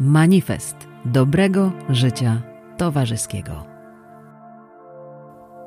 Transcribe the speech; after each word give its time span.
manifest 0.00 0.76
dobrego 1.04 1.72
życia 1.88 2.42
towarzyskiego. 2.76 3.64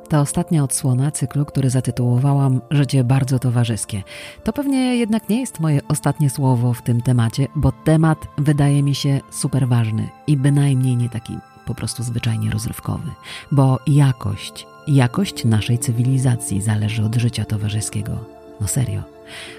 Ta 0.09 0.21
ostatnia 0.21 0.63
odsłona 0.63 1.11
cyklu, 1.11 1.45
który 1.45 1.69
zatytułowałam 1.69 2.61
Życie 2.71 3.03
bardzo 3.03 3.39
towarzyskie. 3.39 4.03
To 4.43 4.53
pewnie 4.53 4.97
jednak 4.97 5.29
nie 5.29 5.39
jest 5.39 5.59
moje 5.59 5.79
ostatnie 5.87 6.29
słowo 6.29 6.73
w 6.73 6.81
tym 6.81 7.01
temacie, 7.01 7.47
bo 7.55 7.71
temat 7.71 8.17
wydaje 8.37 8.83
mi 8.83 8.95
się 8.95 9.19
super 9.29 9.67
ważny 9.67 10.09
i 10.27 10.37
bynajmniej 10.37 10.97
nie 10.97 11.09
taki 11.09 11.37
po 11.65 11.75
prostu 11.75 12.03
zwyczajnie 12.03 12.49
rozrywkowy, 12.49 13.11
bo 13.51 13.79
jakość, 13.87 14.67
jakość 14.87 15.45
naszej 15.45 15.79
cywilizacji 15.79 16.61
zależy 16.61 17.03
od 17.03 17.15
życia 17.15 17.45
towarzyskiego. 17.45 18.17
No 18.61 18.67
serio. 18.67 19.03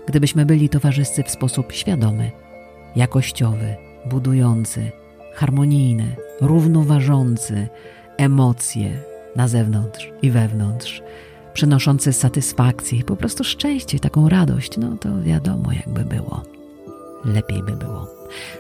Gdybyśmy 0.06 0.46
byli 0.46 0.68
towarzyscy 0.68 1.22
w 1.22 1.30
sposób 1.30 1.72
świadomy, 1.72 2.30
jakościowy, 2.96 3.76
budujący, 4.06 4.90
harmonijny, 5.34 6.16
równoważący 6.40 7.68
emocje 8.16 8.98
na 9.36 9.48
zewnątrz 9.48 10.10
i 10.22 10.30
wewnątrz, 10.30 11.02
przynoszący 11.54 12.12
satysfakcję 12.12 12.98
i 12.98 13.04
po 13.04 13.16
prostu 13.16 13.44
szczęście, 13.44 13.98
taką 13.98 14.28
radość, 14.28 14.78
no 14.78 14.96
to 14.96 15.22
wiadomo, 15.22 15.72
jakby 15.72 16.04
było. 16.04 16.42
Lepiej 17.24 17.62
by 17.62 17.76
było. 17.76 18.06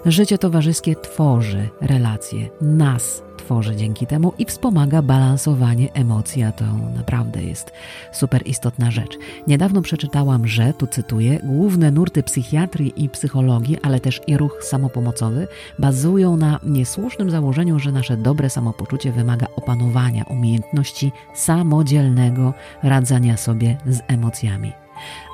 Życie 0.06 0.38
towarzyskie 0.38 0.96
tworzy 0.96 1.68
relacje, 1.80 2.48
nas 2.60 3.22
tworzy 3.52 3.76
dzięki 3.76 4.06
temu 4.06 4.32
i 4.38 4.44
wspomaga 4.44 5.02
balansowanie 5.02 5.92
emocji, 5.92 6.42
a 6.42 6.52
to 6.52 6.64
naprawdę 6.96 7.42
jest 7.42 7.72
super 8.12 8.42
istotna 8.46 8.90
rzecz. 8.90 9.18
Niedawno 9.46 9.82
przeczytałam, 9.82 10.46
że, 10.46 10.72
tu 10.72 10.86
cytuję, 10.86 11.38
główne 11.42 11.90
nurty 11.90 12.22
psychiatrii 12.22 13.04
i 13.04 13.08
psychologii, 13.08 13.78
ale 13.82 14.00
też 14.00 14.20
i 14.26 14.36
ruch 14.36 14.58
samopomocowy 14.64 15.48
bazują 15.78 16.36
na 16.36 16.60
niesłusznym 16.62 17.30
założeniu, 17.30 17.78
że 17.78 17.92
nasze 17.92 18.16
dobre 18.16 18.50
samopoczucie 18.50 19.12
wymaga 19.12 19.46
opanowania 19.56 20.24
umiejętności 20.24 21.12
samodzielnego 21.34 22.54
radzenia 22.82 23.36
sobie 23.36 23.76
z 23.86 24.00
emocjami. 24.08 24.81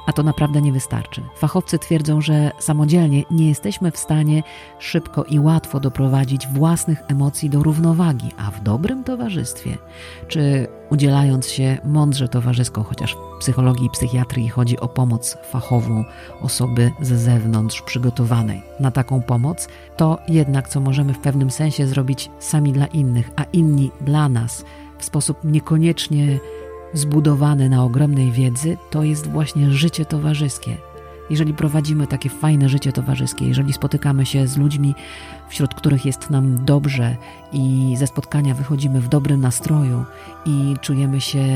A 0.06 0.12
to 0.12 0.22
naprawdę 0.22 0.62
nie 0.62 0.72
wystarczy. 0.72 1.22
Fachowcy 1.34 1.78
twierdzą, 1.78 2.20
że 2.20 2.50
samodzielnie 2.58 3.22
nie 3.30 3.48
jesteśmy 3.48 3.90
w 3.90 3.98
stanie 3.98 4.42
szybko 4.78 5.24
i 5.24 5.38
łatwo 5.38 5.80
doprowadzić 5.80 6.46
własnych 6.46 7.02
emocji 7.08 7.50
do 7.50 7.62
równowagi, 7.62 8.28
a 8.36 8.50
w 8.50 8.62
dobrym 8.62 9.04
towarzystwie, 9.04 9.78
czy 10.28 10.66
udzielając 10.90 11.48
się 11.48 11.78
mądrze 11.84 12.28
towarzysko, 12.28 12.82
chociaż 12.82 13.16
w 13.36 13.40
psychologii 13.40 13.86
i 13.86 13.90
psychiatrii 13.90 14.48
chodzi 14.48 14.80
o 14.80 14.88
pomoc 14.88 15.36
fachową 15.50 16.04
osoby 16.42 16.92
ze 17.00 17.18
zewnątrz 17.18 17.82
przygotowanej 17.82 18.62
na 18.80 18.90
taką 18.90 19.22
pomoc, 19.22 19.68
to 19.96 20.18
jednak 20.28 20.68
co 20.68 20.80
możemy 20.80 21.14
w 21.14 21.18
pewnym 21.18 21.50
sensie 21.50 21.86
zrobić 21.86 22.30
sami 22.38 22.72
dla 22.72 22.86
innych, 22.86 23.30
a 23.36 23.44
inni 23.52 23.90
dla 24.00 24.28
nas 24.28 24.64
w 24.98 25.04
sposób 25.04 25.38
niekoniecznie 25.44 26.38
zbudowany 26.92 27.68
na 27.68 27.84
ogromnej 27.84 28.32
wiedzy, 28.32 28.76
to 28.90 29.02
jest 29.02 29.26
właśnie 29.26 29.70
życie 29.70 30.04
towarzyskie. 30.04 30.76
Jeżeli 31.30 31.54
prowadzimy 31.54 32.06
takie 32.06 32.30
fajne 32.30 32.68
życie 32.68 32.92
towarzyskie, 32.92 33.48
jeżeli 33.48 33.72
spotykamy 33.72 34.26
się 34.26 34.46
z 34.46 34.56
ludźmi, 34.56 34.94
wśród 35.48 35.74
których 35.74 36.06
jest 36.06 36.30
nam 36.30 36.64
dobrze 36.64 37.16
i 37.52 37.94
ze 37.98 38.06
spotkania 38.06 38.54
wychodzimy 38.54 39.00
w 39.00 39.08
dobrym 39.08 39.40
nastroju 39.40 40.04
i 40.46 40.76
czujemy 40.80 41.20
się 41.20 41.46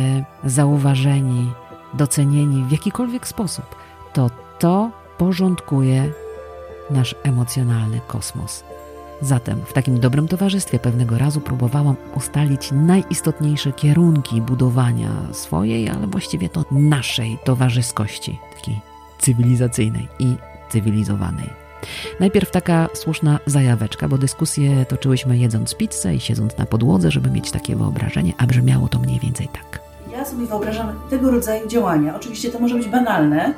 zauważeni, 0.45 1.53
docenieni 1.95 2.65
w 2.65 2.73
jakikolwiek 2.73 3.29
sposób, 3.29 3.65
to 4.13 4.31
to 4.59 4.91
porządkuje 5.19 6.13
nasz 6.91 7.15
emocjonalny 7.23 8.01
kosmos. 8.07 8.72
Zatem 9.23 9.61
w 9.67 9.73
takim 9.73 10.01
dobrym 10.01 10.29
towarzystwie 10.29 10.79
pewnego 10.79 11.19
razu 11.19 11.41
próbowałam 11.41 11.97
ustalić 12.17 12.71
najistotniejsze 12.73 13.73
kierunki 13.73 14.41
budowania 14.41 15.11
swojej, 15.33 15.89
ale 15.89 16.07
właściwie 16.07 16.49
to 16.49 16.65
naszej 16.71 17.39
towarzyskości, 17.45 18.39
takiej 18.55 18.81
cywilizacyjnej 19.19 20.09
i 20.19 20.35
cywilizowanej. 20.71 21.51
Najpierw 22.21 22.51
taka 22.51 22.89
słuszna 22.95 23.39
zajaweczka, 23.47 24.09
bo 24.09 24.19
dyskusje 24.19 24.87
toczyłyśmy 24.87 25.39
jedząc 25.39 25.75
pizzę 25.75 26.15
i 26.15 26.21
siedząc 26.21 26.59
na 26.59 26.67
podłodze, 26.67 27.11
żeby 27.11 27.31
mieć 27.31 27.51
takie 27.51 27.77
wyobrażenie, 27.77 28.33
a 28.39 28.47
brzmiało 28.47 28.89
to 28.89 28.99
mniej 28.99 29.21
więcej 29.21 29.49
tak. 29.49 29.81
Ja 30.13 30.25
sobie 30.25 30.47
wyobrażam 30.47 31.01
tego 31.11 31.31
rodzaju 31.31 31.69
działania. 31.69 32.17
Oczywiście 32.17 32.51
to 32.51 32.59
może 32.59 32.75
być 32.75 32.89
banalne, 32.89 33.55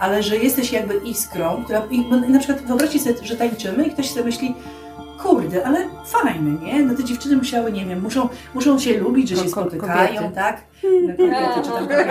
ale 0.00 0.22
że 0.22 0.36
jesteś 0.36 0.72
jakby 0.72 0.94
iskrą, 0.94 1.64
która, 1.64 1.82
na 2.28 2.38
przykład 2.38 2.66
wyobraźcie 2.66 2.98
sobie, 2.98 3.14
że 3.22 3.36
tańczymy 3.36 3.84
i 3.84 3.90
ktoś 3.90 4.10
sobie 4.10 4.24
myśli, 4.24 4.54
kurde, 5.22 5.66
ale 5.66 5.88
fajne, 6.04 6.50
nie? 6.50 6.82
No 6.82 6.94
te 6.94 7.04
dziewczyny 7.04 7.36
musiały, 7.36 7.72
nie 7.72 7.84
wiem, 7.84 8.02
muszą, 8.02 8.28
muszą 8.54 8.78
się 8.78 8.98
lubić, 8.98 9.28
że 9.28 9.36
no, 9.36 9.42
się 9.42 9.48
spotykają, 9.48 10.16
kobiety. 10.16 10.34
tak? 10.34 10.64
No, 10.82 11.16
kobiety, 11.16 11.60
czy 11.64 11.70
tam 11.70 11.88
kobiety. 11.88 12.10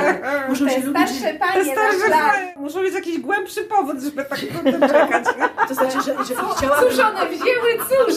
Muszą 0.49 0.65
te 0.65 0.71
się 0.71 0.81
lubić. 0.81 1.09
Że... 1.09 1.33
Panie 1.33 1.65
te 1.65 1.71
starsze 1.71 2.09
panie 2.09 2.53
muszą 2.57 2.83
mieć 2.83 2.93
jakiś 2.93 3.19
głębszy 3.19 3.63
powód, 3.63 4.01
żeby 4.01 4.25
tak 4.25 4.39
kurde 4.39 4.87
czekać. 4.89 5.25
To 5.67 5.75
znaczy, 5.75 5.97
że, 6.01 6.25
że 6.25 6.35
chciałabym... 6.57 6.89
Cóż 6.89 6.99
one 6.99 7.25
wzięły, 7.29 7.77
cóż! 7.89 8.15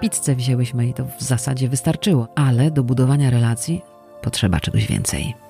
Pizzę 0.00 0.34
wzięłyśmy 0.34 0.86
i 0.86 0.94
to 0.94 1.04
w 1.18 1.22
zasadzie 1.22 1.68
wystarczyło, 1.68 2.28
ale 2.34 2.70
do 2.70 2.82
budowania 2.82 3.30
relacji 3.30 3.82
potrzeba 4.22 4.60
czegoś 4.60 4.86
więcej 4.86 5.47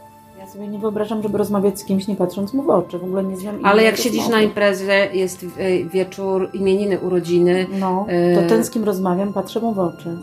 sobie 0.48 0.69
nie 0.69 0.78
wyobrażam, 0.78 1.22
żeby 1.22 1.38
rozmawiać 1.38 1.81
z 1.81 1.84
kimś 1.84 2.06
nie 2.06 2.16
patrząc 2.16 2.53
mu 2.54 2.62
w 2.62 2.70
oczy. 2.70 2.98
W 2.98 3.04
ogóle 3.04 3.25
nie 3.25 3.36
znam 3.36 3.64
Ale 3.64 3.82
jak 3.82 3.97
siedzisz 3.97 4.28
na 4.28 4.42
imprezie, 4.42 5.09
jest 5.12 5.47
e, 5.59 5.84
wieczór, 5.84 6.50
imieniny, 6.53 7.00
urodziny. 7.00 7.66
No, 7.81 8.06
to 8.34 8.48
ten 8.48 8.64
z 8.64 8.70
kim 8.70 8.84
rozmawiam, 8.84 9.32
patrzę 9.32 9.60
mu 9.60 9.75
w 9.75 9.78
oczy. 9.78 10.19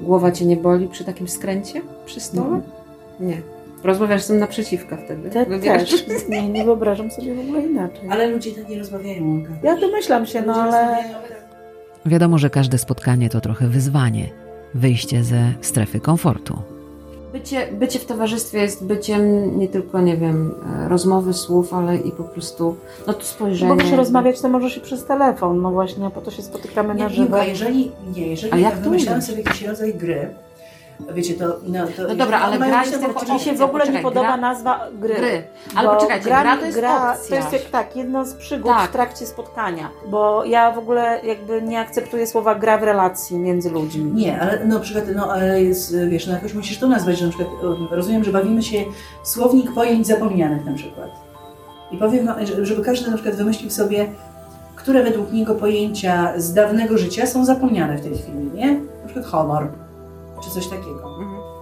Głowa 0.00 0.32
cię 0.32 0.46
nie 0.46 0.56
boli 0.56 0.88
przy 0.88 1.04
takim 1.04 1.28
skręcie 1.28 1.82
przy 2.06 2.20
stole? 2.20 2.50
No. 2.50 3.26
Nie. 3.26 3.42
Rozmawiasz 3.84 4.22
z 4.22 4.26
tym 4.26 4.38
naprzeciwka 4.38 4.96
wtedy. 4.96 5.30
Te, 5.30 5.46
też. 5.46 6.04
Nie, 6.28 6.48
nie 6.48 6.64
wyobrażam 6.64 7.10
sobie 7.10 7.34
w 7.34 7.40
ogóle 7.40 7.62
inaczej. 7.62 8.08
Ale 8.10 8.26
ludzie 8.26 8.52
tak 8.52 8.68
nie 8.68 8.78
rozmawiają. 8.78 9.44
Ja 9.62 9.76
domyślam 9.76 10.26
się, 10.26 10.42
no 10.42 10.54
ale... 10.54 10.96
Wiadomo, 12.06 12.38
że 12.38 12.50
każde 12.50 12.78
spotkanie 12.78 13.28
to 13.30 13.40
trochę 13.40 13.68
wyzwanie. 13.68 14.28
Wyjście 14.74 15.24
ze 15.24 15.52
strefy 15.60 16.00
komfortu. 16.00 16.77
Bycie, 17.32 17.68
bycie 17.72 17.98
w 17.98 18.04
towarzystwie 18.04 18.58
jest 18.58 18.84
byciem 18.84 19.58
nie 19.58 19.68
tylko, 19.68 20.00
nie 20.00 20.16
wiem, 20.16 20.54
e, 20.84 20.88
rozmowy, 20.88 21.34
słów, 21.34 21.74
ale 21.74 21.96
i 21.96 22.12
po 22.12 22.24
prostu, 22.24 22.76
no 23.06 23.14
to 23.14 23.24
spojrzenie. 23.24 23.74
Możesz 23.74 23.92
rozmawiać, 23.92 24.40
to 24.40 24.48
możesz 24.48 24.76
i 24.76 24.80
przez 24.80 25.04
telefon, 25.04 25.62
no 25.62 25.70
właśnie, 25.70 26.10
po 26.10 26.20
to 26.20 26.30
się 26.30 26.42
spotykamy 26.42 26.94
nie, 26.94 27.02
na 27.02 27.08
żywo. 27.08 27.40
a 27.40 27.44
jeżeli, 27.44 27.92
nie, 28.16 28.26
jeżeli 28.26 28.52
A 28.52 28.56
jak 28.56 28.78
wymyślałam 28.78 29.22
sobie 29.22 29.42
jakiś 29.42 29.62
rodzaj 29.62 29.94
gry, 29.94 30.34
Wiecie, 31.14 31.34
to, 31.34 31.44
no, 31.66 31.86
to 31.96 32.02
no 32.08 32.14
dobra, 32.14 32.40
ale 32.40 32.58
gra 32.58 32.84
jest 32.84 33.00
tylko 33.00 33.34
Mi 33.34 33.40
się 33.40 33.52
w 33.52 33.62
ogóle 33.62 33.88
nie 33.88 34.00
podoba 34.00 34.26
gra, 34.26 34.36
nazwa 34.36 34.80
gry. 34.92 35.14
Gry. 35.14 35.42
Ale 35.76 35.88
poczekajcie, 35.88 36.24
gra, 36.24 36.42
gra 36.42 36.56
to 36.56 36.64
jest 36.66 36.78
gra, 36.78 37.12
opcja. 37.12 37.42
To 37.42 37.56
jest 37.56 37.70
tak, 37.70 37.96
jedna 37.96 38.24
z 38.24 38.34
przygód 38.34 38.72
tak. 38.72 38.90
w 38.90 38.92
trakcie 38.92 39.26
spotkania. 39.26 39.90
Bo 40.08 40.44
ja 40.44 40.70
w 40.70 40.78
ogóle 40.78 41.20
jakby 41.24 41.62
nie 41.62 41.80
akceptuję 41.80 42.26
słowa 42.26 42.54
gra 42.54 42.78
w 42.78 42.82
relacji 42.82 43.38
między 43.38 43.70
ludźmi. 43.70 44.12
Nie, 44.12 44.40
ale 44.40 44.64
no, 44.64 44.74
na 44.74 44.80
przykład, 44.80 45.04
no 45.14 45.32
ale 45.32 45.62
jest, 45.62 45.96
wiesz, 46.08 46.26
no 46.26 46.32
jakoś 46.32 46.54
musisz 46.54 46.78
to 46.78 46.88
nazwać, 46.88 47.18
że 47.18 47.24
na 47.26 47.32
przykład 47.32 47.50
rozumiem, 47.90 48.24
że 48.24 48.32
bawimy 48.32 48.62
się 48.62 48.84
słownik 49.22 49.74
pojęć 49.74 50.06
zapomnianych 50.06 50.64
na 50.64 50.72
przykład. 50.72 51.10
I 51.90 51.96
powiem, 51.96 52.28
żeby 52.62 52.84
każdy 52.84 53.10
na 53.10 53.16
przykład 53.16 53.36
wymyślił 53.36 53.70
sobie, 53.70 54.08
które 54.76 55.02
według 55.02 55.32
niego 55.32 55.54
pojęcia 55.54 56.32
z 56.36 56.54
dawnego 56.54 56.98
życia 56.98 57.26
są 57.26 57.44
zapomniane 57.44 57.98
w 57.98 58.00
tej 58.00 58.18
chwili, 58.18 58.50
nie? 58.54 58.72
Na 58.72 59.04
przykład 59.06 59.26
honor 59.26 59.68
czy 60.40 60.50
coś 60.50 60.68
takiego. 60.68 61.18
Mhm. 61.18 61.58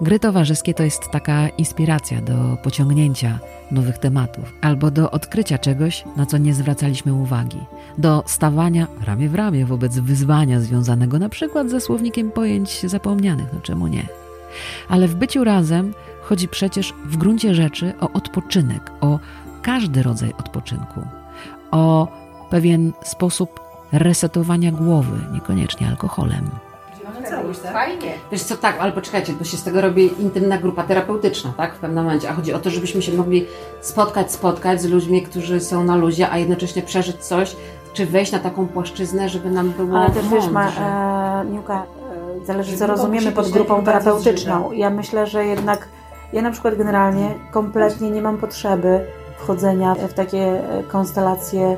Gry 0.00 0.18
towarzyskie 0.18 0.74
to 0.74 0.82
jest 0.82 1.10
taka 1.10 1.48
inspiracja 1.48 2.20
do 2.20 2.56
pociągnięcia 2.62 3.38
nowych 3.70 3.98
tematów 3.98 4.52
albo 4.60 4.90
do 4.90 5.10
odkrycia 5.10 5.58
czegoś, 5.58 6.04
na 6.16 6.26
co 6.26 6.38
nie 6.38 6.54
zwracaliśmy 6.54 7.14
uwagi, 7.14 7.58
do 7.98 8.24
stawania 8.26 8.86
ramię 9.06 9.28
w 9.28 9.34
ramię 9.34 9.66
wobec 9.66 9.98
wyzwania 9.98 10.60
związanego 10.60 11.18
na 11.18 11.28
przykład 11.28 11.70
ze 11.70 11.80
słownikiem 11.80 12.30
pojęć 12.30 12.90
zapomnianych, 12.90 13.46
no 13.52 13.60
czemu 13.60 13.86
nie? 13.86 14.06
Ale 14.88 15.08
w 15.08 15.14
byciu 15.14 15.44
razem 15.44 15.94
chodzi 16.22 16.48
przecież 16.48 16.94
w 17.04 17.16
gruncie 17.16 17.54
rzeczy 17.54 17.92
o 18.00 18.12
odpoczynek, 18.12 18.92
o 19.00 19.18
każdy 19.62 20.02
rodzaj 20.02 20.34
odpoczynku, 20.38 21.02
o 21.70 22.08
pewien 22.50 22.92
sposób 23.02 23.60
resetowania 23.92 24.72
głowy, 24.72 25.18
niekoniecznie 25.32 25.88
alkoholem 25.88 26.50
całość, 27.36 27.60
tak? 27.60 27.72
Fajnie. 27.72 28.14
Wiesz 28.32 28.42
co, 28.42 28.56
tak, 28.56 28.76
ale 28.80 28.92
poczekajcie, 28.92 29.32
bo 29.32 29.44
się 29.44 29.56
z 29.56 29.62
tego 29.62 29.80
robi 29.80 30.22
intymna 30.22 30.58
grupa 30.58 30.82
terapeutyczna, 30.82 31.52
tak? 31.56 31.74
W 31.74 31.78
pewnym 31.78 32.04
momencie. 32.04 32.28
A 32.30 32.32
chodzi 32.32 32.52
o 32.52 32.58
to, 32.58 32.70
żebyśmy 32.70 33.02
się 33.02 33.12
mogli 33.12 33.46
spotkać, 33.80 34.32
spotkać 34.32 34.82
z 34.82 34.86
ludźmi, 34.86 35.22
którzy 35.22 35.60
są 35.60 35.84
na 35.84 35.96
luzie, 35.96 36.30
a 36.30 36.38
jednocześnie 36.38 36.82
przeżyć 36.82 37.16
coś, 37.16 37.56
czy 37.92 38.06
wejść 38.06 38.32
na 38.32 38.38
taką 38.38 38.66
płaszczyznę, 38.66 39.28
żeby 39.28 39.50
nam 39.50 39.70
było 39.70 39.98
Ale 39.98 40.10
też 40.10 40.28
wiesz, 40.28 40.48
ma, 40.48 40.68
e, 40.68 41.44
Miłka, 41.44 41.82
e, 42.42 42.46
zależy 42.46 42.76
co 42.76 42.86
rozumiemy 42.86 43.32
pod 43.32 43.50
grupą 43.50 43.84
terapeutyczną. 43.84 44.72
Ja 44.72 44.90
myślę, 44.90 45.26
że 45.26 45.46
jednak 45.46 45.88
ja 46.32 46.42
na 46.42 46.50
przykład 46.50 46.78
generalnie 46.78 47.34
kompletnie 47.50 48.10
nie 48.10 48.22
mam 48.22 48.38
potrzeby 48.38 49.06
wchodzenia 49.38 49.94
w 49.94 50.14
takie 50.14 50.38
e, 50.38 50.82
konstelacje 50.82 51.76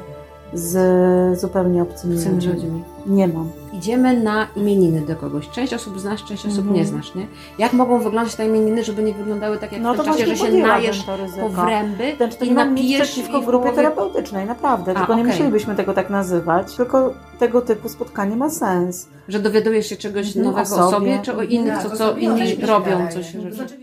z 0.55 1.41
zupełnie 1.41 1.83
obcymi 1.83 2.15
ludźmi. 2.15 2.53
ludźmi. 2.53 2.83
Nie 3.07 3.29
mam. 3.29 3.51
Idziemy 3.73 4.21
na 4.23 4.47
imieniny 4.57 5.01
do 5.01 5.17
kogoś. 5.17 5.49
Część 5.49 5.75
osób 5.75 6.01
znasz, 6.01 6.25
część 6.25 6.47
osób 6.47 6.59
Mhm. 6.59 6.77
nie 6.77 6.85
znasz, 6.85 7.15
nie? 7.15 7.27
Jak 7.59 7.73
mogą 7.73 7.99
wyglądać 7.99 8.35
te 8.35 8.47
imieniny, 8.47 8.85
żeby 8.85 9.03
nie 9.03 9.15
wyglądały 9.15 9.59
tak 9.59 9.73
jak 9.73 9.81
No 9.83 9.95
w 9.95 9.97
to 9.97 10.03
tym 10.05 10.13
czasie, 10.13 10.27
że 10.27 10.37
się 10.37 10.53
najesz 10.53 11.05
to 11.05 11.17
ryzyko. 11.17 11.43
po 11.43 11.49
wręby 11.65 12.17
Znaczy, 12.17 12.37
to 12.39 12.45
i 12.45 12.49
nie 12.49 12.55
napijesz 12.55 13.11
przeciwko 13.11 13.39
i 13.39 13.45
grupie 13.45 13.73
terapeutycznej, 13.73 14.47
naprawdę. 14.47 14.93
A, 14.93 14.95
tylko 14.95 15.15
nie 15.15 15.21
okej. 15.23 15.33
musielibyśmy 15.33 15.75
tego 15.75 15.95
tak 15.95 16.11
nazywać, 16.11 16.75
tylko 16.77 17.15
tego 17.39 17.61
typu 17.61 17.89
spotkanie 17.89 18.37
ma 18.37 18.51
sens. 18.51 19.09
Że 19.29 19.39
dowiadujesz 19.41 19.87
się 19.87 19.97
czegoś 19.97 20.27
Mhm, 20.27 20.45
nowego 20.45 20.61
o 20.63 20.79
sobie. 20.79 20.91
sobie, 20.91 21.21
czy 21.23 21.37
o 21.37 21.43
innych, 21.43 21.79
Tak, 21.83 21.91
co, 21.91 21.97
co 21.97 22.17
inni 22.17 22.55
robią, 22.67 23.09
coś. 23.15 23.35
No, 23.35 23.55
znaczy, 23.55 23.75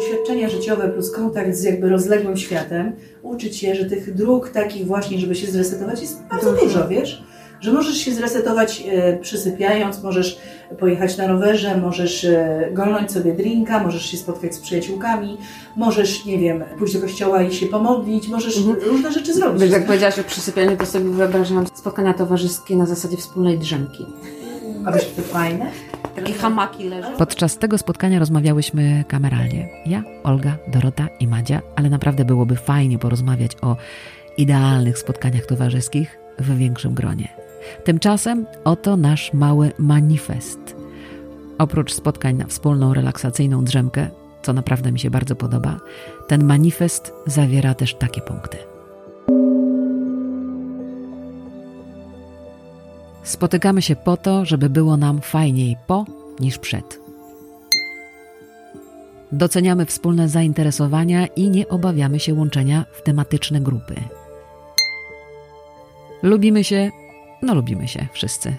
Doświadczenia 0.00 0.48
życiowe 0.48 0.88
plus 0.88 1.10
kontakt 1.10 1.54
z 1.54 1.62
jakby 1.62 1.88
rozległym 1.88 2.36
światem, 2.36 2.92
uczyć 3.22 3.56
się, 3.56 3.74
że 3.74 3.84
tych 3.84 4.14
dróg 4.14 4.50
takich 4.50 4.86
właśnie, 4.86 5.18
żeby 5.18 5.34
się 5.34 5.46
zresetować 5.46 6.00
jest 6.00 6.22
bardzo 6.30 6.52
Dużo. 6.52 6.64
dużo, 6.64 6.88
wiesz? 6.88 7.22
Że 7.60 7.72
możesz 7.72 7.96
się 7.96 8.12
zresetować 8.14 8.84
e, 8.88 9.16
przysypiając, 9.16 10.02
możesz 10.02 10.38
pojechać 10.78 11.16
na 11.16 11.26
rowerze, 11.26 11.76
możesz 11.76 12.24
e, 12.24 12.68
golnąć 12.72 13.12
sobie 13.12 13.32
drinka, 13.32 13.82
możesz 13.84 14.06
się 14.10 14.16
spotkać 14.16 14.54
z 14.54 14.58
przyjaciółkami, 14.60 15.38
możesz, 15.76 16.24
nie 16.24 16.38
wiem, 16.38 16.64
pójść 16.78 16.94
do 16.94 17.00
kościoła 17.00 17.42
i 17.42 17.54
się 17.54 17.66
pomodlić, 17.66 18.28
możesz 18.28 18.56
Mhm. 18.56 18.76
różne 18.88 19.12
rzeczy 19.12 19.34
zrobić. 19.34 19.62
Wiesz, 19.62 19.70
jak 19.72 19.86
powiedziałaś 19.86 20.18
o 20.18 20.24
przysypianiu, 20.24 20.76
to 20.76 20.86
sobie 20.86 21.10
wyobrażam 21.10 21.66
spotkania 21.74 22.14
towarzyskie 22.14 22.76
na 22.76 22.86
zasadzie 22.86 23.16
wspólnej 23.16 23.58
drzemki. 23.58 24.06
A 24.86 24.92
wiesz, 24.92 25.04
to 25.16 25.22
fajne? 25.22 25.66
Takie 26.16 26.32
hamaki 26.32 26.84
leżą. 26.84 27.16
Podczas 27.18 27.58
tego 27.58 27.78
spotkania 27.78 28.18
rozmawiałyśmy 28.18 29.04
kameralnie. 29.08 29.68
Ja, 29.86 30.02
Olga, 30.24 30.56
Dorota 30.68 31.08
i 31.20 31.26
Madzia, 31.26 31.62
ale 31.76 31.90
naprawdę 31.90 32.24
byłoby 32.24 32.56
fajnie 32.56 32.98
porozmawiać 32.98 33.52
o 33.62 33.76
idealnych 34.36 34.98
spotkaniach 34.98 35.46
towarzyskich 35.46 36.18
w 36.38 36.56
większym 36.58 36.94
gronie. 36.94 37.28
Tymczasem 37.84 38.46
oto 38.64 38.96
nasz 38.96 39.32
mały 39.32 39.72
manifest. 39.78 40.76
Oprócz 41.58 41.92
spotkań 41.92 42.36
na 42.36 42.46
wspólną 42.46 42.94
relaksacyjną 42.94 43.64
drzemkę, 43.64 44.10
co 44.42 44.52
naprawdę 44.52 44.92
mi 44.92 44.98
się 44.98 45.10
bardzo 45.10 45.36
podoba, 45.36 45.80
ten 46.28 46.44
manifest 46.44 47.12
zawiera 47.26 47.74
też 47.74 47.94
takie 47.94 48.20
punkty. 48.20 48.75
Spotykamy 53.26 53.82
się 53.82 53.96
po 53.96 54.16
to, 54.16 54.44
żeby 54.44 54.70
było 54.70 54.96
nam 54.96 55.20
fajniej 55.20 55.76
po 55.86 56.04
niż 56.40 56.58
przed. 56.58 57.00
Doceniamy 59.32 59.86
wspólne 59.86 60.28
zainteresowania 60.28 61.26
i 61.26 61.50
nie 61.50 61.68
obawiamy 61.68 62.20
się 62.20 62.34
łączenia 62.34 62.84
w 62.92 63.02
tematyczne 63.02 63.60
grupy. 63.60 63.94
Lubimy 66.22 66.64
się, 66.64 66.90
no 67.42 67.54
lubimy 67.54 67.88
się 67.88 68.06
wszyscy, 68.12 68.56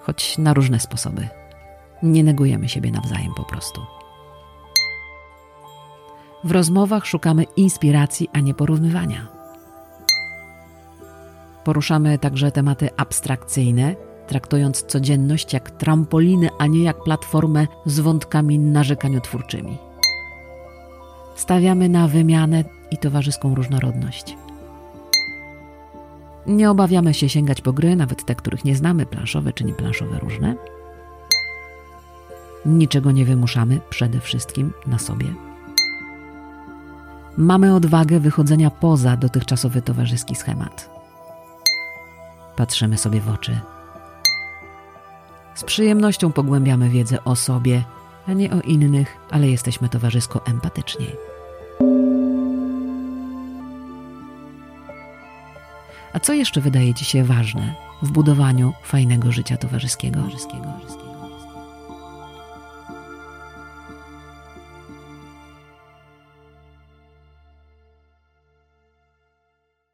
choć 0.00 0.38
na 0.38 0.54
różne 0.54 0.80
sposoby. 0.80 1.28
Nie 2.02 2.24
negujemy 2.24 2.68
siebie 2.68 2.90
nawzajem 2.90 3.34
po 3.36 3.44
prostu. 3.44 3.80
W 6.44 6.50
rozmowach 6.50 7.06
szukamy 7.06 7.44
inspiracji, 7.56 8.28
a 8.32 8.40
nie 8.40 8.54
porównywania. 8.54 9.33
Poruszamy 11.64 12.18
także 12.18 12.52
tematy 12.52 12.88
abstrakcyjne, 12.96 13.96
traktując 14.26 14.82
codzienność 14.82 15.52
jak 15.52 15.70
trampolinę, 15.70 16.48
a 16.58 16.66
nie 16.66 16.82
jak 16.82 17.02
platformę 17.02 17.66
z 17.86 18.00
wątkami 18.00 18.58
narzekaniotwórczymi. 18.58 19.78
Stawiamy 21.34 21.88
na 21.88 22.08
wymianę 22.08 22.64
i 22.90 22.98
towarzyską 22.98 23.54
różnorodność. 23.54 24.36
Nie 26.46 26.70
obawiamy 26.70 27.14
się 27.14 27.28
sięgać 27.28 27.60
po 27.60 27.72
gry, 27.72 27.96
nawet 27.96 28.24
te, 28.24 28.34
których 28.34 28.64
nie 28.64 28.76
znamy, 28.76 29.06
planszowe 29.06 29.52
czy 29.52 29.64
nieplanszowe 29.64 30.18
różne. 30.18 30.54
Niczego 32.66 33.12
nie 33.12 33.24
wymuszamy, 33.24 33.80
przede 33.90 34.20
wszystkim 34.20 34.72
na 34.86 34.98
sobie. 34.98 35.26
Mamy 37.36 37.74
odwagę 37.74 38.20
wychodzenia 38.20 38.70
poza 38.70 39.16
dotychczasowy 39.16 39.82
towarzyski 39.82 40.34
schemat. 40.34 40.93
Patrzymy 42.64 42.98
sobie 42.98 43.20
w 43.20 43.28
oczy. 43.28 43.60
Z 45.54 45.64
przyjemnością 45.64 46.32
pogłębiamy 46.32 46.88
wiedzę 46.88 47.24
o 47.24 47.36
sobie, 47.36 47.84
a 48.28 48.32
nie 48.32 48.52
o 48.52 48.60
innych, 48.60 49.16
ale 49.30 49.48
jesteśmy 49.48 49.88
towarzysko 49.88 50.46
empatyczni. 50.46 51.06
A 56.12 56.20
co 56.20 56.32
jeszcze 56.32 56.60
wydaje 56.60 56.94
Ci 56.94 57.04
się 57.04 57.24
ważne 57.24 57.74
w 58.02 58.10
budowaniu 58.10 58.72
fajnego 58.84 59.32
życia 59.32 59.56
towarzyskiego? 59.56 60.20
towarzyskiego? 60.20 61.13